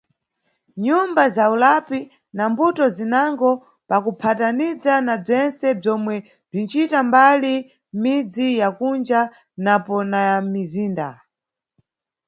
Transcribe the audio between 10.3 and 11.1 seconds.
mʼmizinda.